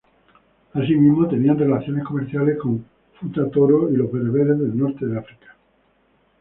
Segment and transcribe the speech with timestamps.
[0.73, 2.83] Asimismo, tenían relaciones comerciales con
[3.19, 5.55] Futa Toro y los bereberes del norte de África.